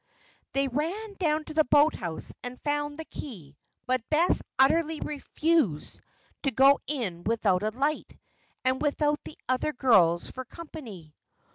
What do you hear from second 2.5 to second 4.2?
found the key. But